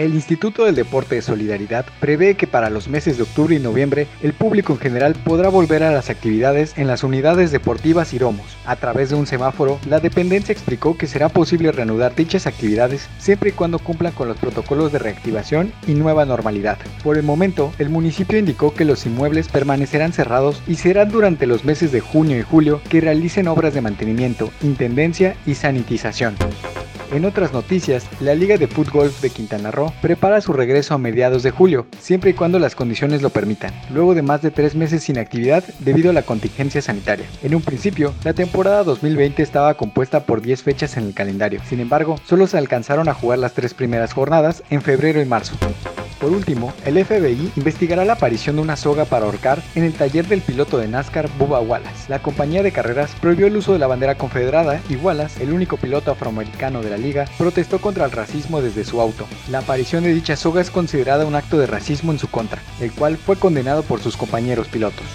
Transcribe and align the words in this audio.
El 0.00 0.14
Instituto 0.14 0.64
del 0.64 0.76
Deporte 0.76 1.16
de 1.16 1.20
Solidaridad 1.20 1.84
prevé 2.00 2.34
que 2.34 2.46
para 2.46 2.70
los 2.70 2.88
meses 2.88 3.18
de 3.18 3.24
octubre 3.24 3.54
y 3.54 3.58
noviembre 3.58 4.06
el 4.22 4.32
público 4.32 4.72
en 4.72 4.78
general 4.78 5.12
podrá 5.12 5.50
volver 5.50 5.82
a 5.82 5.92
las 5.92 6.08
actividades 6.08 6.72
en 6.78 6.86
las 6.86 7.04
unidades 7.04 7.50
deportivas 7.50 8.14
y 8.14 8.18
domos. 8.18 8.56
A 8.64 8.76
través 8.76 9.10
de 9.10 9.16
un 9.16 9.26
semáforo, 9.26 9.78
la 9.86 10.00
dependencia 10.00 10.54
explicó 10.54 10.96
que 10.96 11.06
será 11.06 11.28
posible 11.28 11.70
reanudar 11.70 12.14
dichas 12.14 12.46
actividades 12.46 13.10
siempre 13.18 13.50
y 13.50 13.52
cuando 13.52 13.78
cumplan 13.78 14.14
con 14.14 14.28
los 14.28 14.38
protocolos 14.38 14.90
de 14.90 15.00
reactivación 15.00 15.70
y 15.86 15.92
nueva 15.92 16.24
normalidad. 16.24 16.78
Por 17.04 17.18
el 17.18 17.22
momento, 17.22 17.70
el 17.78 17.90
municipio 17.90 18.38
indicó 18.38 18.72
que 18.72 18.86
los 18.86 19.04
inmuebles 19.04 19.48
permanecerán 19.48 20.14
cerrados 20.14 20.62
y 20.66 20.76
serán 20.76 21.10
durante 21.10 21.46
los 21.46 21.66
meses 21.66 21.92
de 21.92 22.00
junio 22.00 22.38
y 22.38 22.42
julio 22.42 22.80
que 22.88 23.02
realicen 23.02 23.48
obras 23.48 23.74
de 23.74 23.82
mantenimiento, 23.82 24.50
intendencia 24.62 25.36
y 25.44 25.56
sanitización. 25.56 26.36
En 27.12 27.24
otras 27.24 27.52
noticias, 27.52 28.06
la 28.20 28.36
Liga 28.36 28.56
de 28.56 28.68
Fútbol 28.68 29.10
de 29.20 29.30
Quintana 29.30 29.72
Roo 29.72 29.92
prepara 30.00 30.40
su 30.40 30.52
regreso 30.52 30.94
a 30.94 30.98
mediados 30.98 31.42
de 31.42 31.50
julio, 31.50 31.86
siempre 31.98 32.30
y 32.30 32.34
cuando 32.34 32.60
las 32.60 32.76
condiciones 32.76 33.20
lo 33.20 33.30
permitan, 33.30 33.74
luego 33.92 34.14
de 34.14 34.22
más 34.22 34.42
de 34.42 34.52
tres 34.52 34.76
meses 34.76 35.02
sin 35.02 35.18
actividad 35.18 35.64
debido 35.80 36.10
a 36.10 36.12
la 36.12 36.22
contingencia 36.22 36.80
sanitaria. 36.80 37.26
En 37.42 37.56
un 37.56 37.62
principio, 37.62 38.14
la 38.22 38.32
temporada 38.32 38.84
2020 38.84 39.42
estaba 39.42 39.74
compuesta 39.74 40.24
por 40.24 40.40
10 40.40 40.62
fechas 40.62 40.96
en 40.96 41.04
el 41.04 41.14
calendario, 41.14 41.60
sin 41.68 41.80
embargo, 41.80 42.14
solo 42.28 42.46
se 42.46 42.58
alcanzaron 42.58 43.08
a 43.08 43.14
jugar 43.14 43.40
las 43.40 43.54
tres 43.54 43.74
primeras 43.74 44.12
jornadas 44.12 44.62
en 44.70 44.80
febrero 44.80 45.20
y 45.20 45.24
marzo. 45.24 45.56
Por 46.20 46.32
último, 46.32 46.74
el 46.84 47.02
FBI 47.02 47.50
investigará 47.56 48.04
la 48.04 48.12
aparición 48.12 48.56
de 48.56 48.62
una 48.62 48.76
soga 48.76 49.06
para 49.06 49.24
ahorcar 49.24 49.62
en 49.74 49.84
el 49.84 49.94
taller 49.94 50.28
del 50.28 50.42
piloto 50.42 50.76
de 50.76 50.86
NASCAR 50.86 51.30
Bubba 51.38 51.60
Wallace. 51.60 52.10
La 52.10 52.20
compañía 52.20 52.62
de 52.62 52.72
carreras 52.72 53.12
prohibió 53.22 53.46
el 53.46 53.56
uso 53.56 53.72
de 53.72 53.78
la 53.78 53.86
bandera 53.86 54.16
confederada 54.16 54.82
y 54.90 54.96
Wallace, 54.96 55.42
el 55.42 55.50
único 55.50 55.78
piloto 55.78 56.10
afroamericano 56.10 56.82
de 56.82 56.90
la 56.90 56.98
liga, 56.98 57.24
protestó 57.38 57.80
contra 57.80 58.04
el 58.04 58.10
racismo 58.10 58.60
desde 58.60 58.84
su 58.84 59.00
auto. 59.00 59.26
La 59.48 59.60
aparición 59.60 60.04
de 60.04 60.12
dicha 60.12 60.36
soga 60.36 60.60
es 60.60 60.70
considerada 60.70 61.24
un 61.24 61.36
acto 61.36 61.58
de 61.58 61.66
racismo 61.66 62.12
en 62.12 62.18
su 62.18 62.28
contra, 62.28 62.60
el 62.80 62.92
cual 62.92 63.16
fue 63.16 63.36
condenado 63.36 63.82
por 63.82 64.00
sus 64.00 64.18
compañeros 64.18 64.68
pilotos. 64.68 65.06